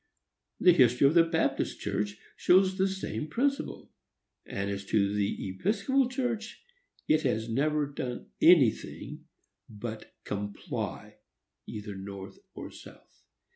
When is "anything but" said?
8.41-10.15